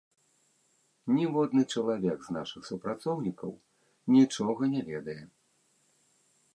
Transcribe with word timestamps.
Ніводны 1.17 1.63
чалавек 1.75 2.17
з 2.29 2.35
нашых 2.37 2.61
супрацоўнікаў 2.71 3.51
нічога 4.17 4.63
не 4.77 4.81
ведае. 4.93 5.21